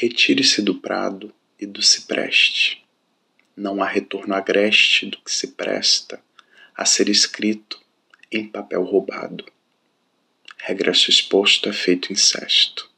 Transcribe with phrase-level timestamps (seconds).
[0.00, 2.86] Retire-se do prado e do cipreste.
[3.56, 6.22] Não há retorno agreste do que se presta
[6.72, 7.82] a ser escrito
[8.30, 9.44] em papel roubado.
[10.56, 12.88] Regresso exposto é feito incesto.